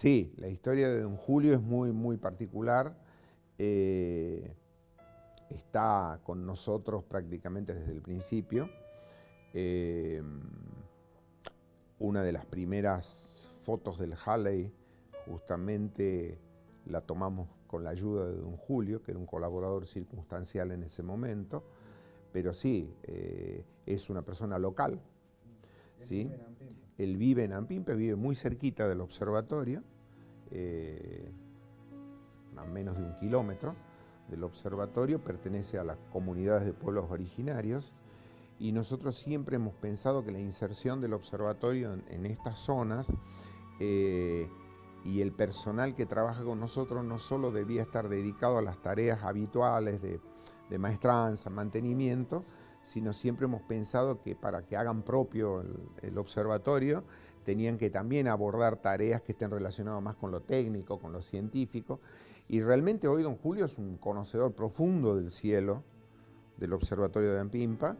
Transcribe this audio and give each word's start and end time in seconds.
Sí, 0.00 0.32
la 0.36 0.46
historia 0.46 0.88
de 0.88 1.00
don 1.00 1.16
Julio 1.16 1.54
es 1.54 1.60
muy, 1.60 1.90
muy 1.90 2.18
particular. 2.18 2.96
Eh, 3.58 4.54
está 5.50 6.20
con 6.22 6.46
nosotros 6.46 7.02
prácticamente 7.02 7.74
desde 7.74 7.90
el 7.94 8.00
principio. 8.00 8.70
Eh, 9.54 10.22
una 11.98 12.22
de 12.22 12.30
las 12.30 12.46
primeras 12.46 13.50
fotos 13.64 13.98
del 13.98 14.14
Halley 14.24 14.72
justamente 15.26 16.38
la 16.86 17.00
tomamos 17.00 17.48
con 17.66 17.82
la 17.82 17.90
ayuda 17.90 18.28
de 18.28 18.36
don 18.36 18.56
Julio, 18.56 19.02
que 19.02 19.10
era 19.10 19.18
un 19.18 19.26
colaborador 19.26 19.84
circunstancial 19.84 20.70
en 20.70 20.84
ese 20.84 21.02
momento, 21.02 21.64
pero 22.32 22.54
sí, 22.54 22.94
eh, 23.02 23.64
es 23.84 24.08
una 24.10 24.22
persona 24.22 24.60
local. 24.60 25.00
¿Sí? 25.98 26.30
Él 26.96 27.16
vive 27.16 27.44
en 27.44 27.52
Ampimpe, 27.52 27.94
vive 27.94 28.16
muy 28.16 28.34
cerquita 28.34 28.88
del 28.88 29.00
observatorio, 29.00 29.82
eh, 30.50 31.30
a 32.56 32.64
menos 32.64 32.96
de 32.96 33.04
un 33.04 33.14
kilómetro 33.16 33.76
del 34.28 34.44
observatorio, 34.44 35.22
pertenece 35.22 35.78
a 35.78 35.84
las 35.84 35.98
comunidades 36.12 36.64
de 36.64 36.72
pueblos 36.72 37.06
originarios 37.10 37.92
y 38.58 38.72
nosotros 38.72 39.16
siempre 39.16 39.56
hemos 39.56 39.74
pensado 39.74 40.24
que 40.24 40.32
la 40.32 40.40
inserción 40.40 41.00
del 41.00 41.12
observatorio 41.12 41.96
en, 42.08 42.26
estas 42.26 42.58
zonas 42.58 43.06
eh, 43.78 44.48
y 45.04 45.20
el 45.20 45.32
personal 45.32 45.94
que 45.94 46.06
trabaja 46.06 46.42
con 46.42 46.58
nosotros 46.58 47.04
no 47.04 47.18
solo 47.18 47.52
debía 47.52 47.82
estar 47.82 48.08
dedicado 48.08 48.58
a 48.58 48.62
las 48.62 48.82
tareas 48.82 49.22
habituales 49.22 50.02
de, 50.02 50.20
maestranza, 50.78 51.48
mantenimiento, 51.48 52.44
sino 52.88 53.12
siempre 53.12 53.44
hemos 53.44 53.60
pensado 53.60 54.22
que 54.22 54.34
para 54.34 54.62
que 54.64 54.74
hagan 54.74 55.02
propio 55.02 55.62
el, 56.00 56.16
observatorio 56.16 57.04
tenían 57.44 57.76
que 57.76 57.90
también 57.90 58.28
abordar 58.28 58.80
tareas 58.80 59.20
que 59.20 59.32
estén 59.32 59.50
relacionadas 59.50 60.02
más 60.02 60.16
con 60.16 60.30
lo 60.30 60.40
técnico, 60.40 60.98
con 60.98 61.12
lo 61.12 61.20
científico. 61.20 62.00
Y 62.48 62.62
realmente 62.62 63.06
hoy 63.06 63.22
don 63.22 63.36
Julio 63.36 63.66
es 63.66 63.76
un 63.76 63.98
conocedor 63.98 64.54
profundo 64.54 65.16
del 65.16 65.30
cielo, 65.30 65.84
del 66.56 66.72
observatorio 66.72 67.34
de 67.34 67.40
Ampimpa, 67.40 67.94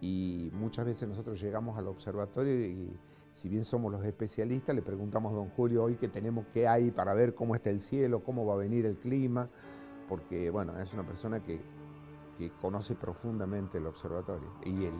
y 0.00 0.48
muchas 0.54 0.86
veces 0.86 1.06
nosotros 1.06 1.38
llegamos 1.38 1.76
al 1.76 1.86
observatorio 1.88 2.54
y 2.64 2.96
si 3.32 3.50
bien 3.50 3.66
somos 3.66 3.92
los 3.92 4.02
especialistas, 4.06 4.74
le 4.74 4.80
preguntamos 4.80 5.34
a 5.34 5.36
don 5.36 5.50
Julio 5.50 5.84
hoy 5.84 5.96
qué 5.96 6.08
tenemos, 6.08 6.46
qué 6.54 6.66
hay 6.66 6.90
para 6.90 7.12
ver 7.12 7.34
cómo 7.34 7.54
está 7.54 7.68
el 7.68 7.80
cielo, 7.80 8.24
cómo 8.24 8.46
va 8.46 8.54
a 8.54 8.56
venir 8.56 8.86
el 8.86 8.96
clima, 8.96 9.50
porque 10.08 10.48
bueno, 10.48 10.80
es 10.80 10.94
una 10.94 11.06
persona 11.06 11.44
que, 11.44 11.60
conoce 12.48 12.94
profundamente 12.94 13.78
el 13.78 13.86
observatorio 13.86 14.48
y, 14.64 14.86
el, 14.86 14.92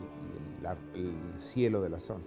cielo 1.39 1.81
de 1.81 1.89
la 1.89 1.99
zona. 1.99 2.23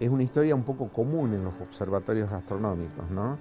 Es 0.00 0.08
una 0.08 0.22
historia 0.22 0.54
un 0.54 0.62
poco 0.62 0.88
común 0.88 1.34
en 1.34 1.44
los 1.44 1.54
observatorios 1.60 2.32
astronómicos, 2.32 3.10
¿no? 3.10 3.36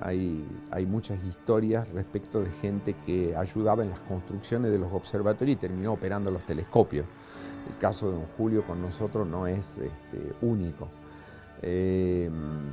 Hay, 0.00 0.44
hay, 0.70 0.84
muchas 0.84 1.22
historias 1.24 1.88
respecto 1.90 2.40
de 2.40 2.50
gente 2.50 2.94
que 3.06 3.36
ayudaba 3.36 3.84
en 3.84 3.90
las 3.90 4.00
construcciones 4.00 4.72
de 4.72 4.78
los 4.78 4.92
observatorios 4.92 5.56
y 5.56 5.60
terminó 5.60 5.92
operando 5.92 6.30
los 6.30 6.42
telescopios. 6.44 7.06
El 7.68 7.78
caso 7.78 8.10
de 8.10 8.16
don 8.16 8.26
Julio 8.36 8.66
con 8.66 8.82
nosotros 8.82 9.26
no 9.26 9.46
es 9.46 9.78
este, 9.78 10.34
único. 10.42 10.88
Em, 11.62 12.72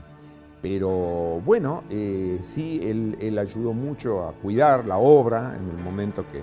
pero 0.61 1.41
bueno, 1.45 1.83
eh, 1.89 2.39
sí, 2.43 2.81
él, 2.83 3.37
ayudó 3.37 3.73
mucho 3.73 4.27
a 4.27 4.33
cuidar 4.33 4.85
la 4.85 4.97
obra 4.97 5.55
en 5.55 5.69
el 5.69 5.77
momento 5.77 6.25
que, 6.31 6.41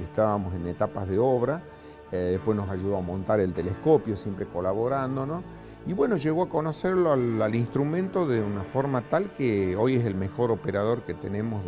estábamos 0.00 0.54
en 0.54 0.66
etapas 0.66 1.08
de 1.08 1.18
obra. 1.18 1.62
Eh, 2.10 2.32
después 2.32 2.56
nos 2.56 2.68
ayudó 2.68 2.96
a 2.96 3.00
montar 3.00 3.40
el 3.40 3.52
telescopio, 3.52 4.16
siempre 4.16 4.46
colaborándonos. 4.46 5.42
Y 5.86 5.94
bueno, 5.94 6.16
llegó 6.16 6.42
a 6.42 6.48
conocerlo 6.48 7.12
al, 7.12 7.54
instrumento 7.54 8.26
de 8.26 8.40
una 8.40 8.62
forma 8.62 9.00
tal 9.02 9.32
que 9.32 9.74
hoy 9.76 9.96
es 9.96 10.04
el 10.04 10.14
mejor 10.14 10.50
operador 10.52 11.02
que 11.02 11.14
tenemos 11.14 11.62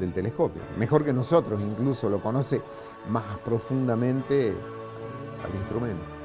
del 0.00 0.12
telescopio. 0.12 0.62
Mejor 0.76 1.04
que 1.04 1.12
nosotros, 1.12 1.60
incluso 1.60 2.10
lo 2.10 2.20
conoce 2.20 2.60
más 3.08 3.24
profundamente 3.44 4.52
al 5.44 5.54
instrumento. 5.54 6.21